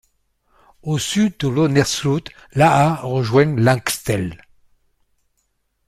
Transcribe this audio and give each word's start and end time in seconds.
Au 0.81 0.97
sud 0.97 1.35
de 1.37 1.47
Loenersloot, 1.47 2.23
l'Aa 2.53 2.95
rejoint 2.95 3.53
l'Angstel. 3.55 4.35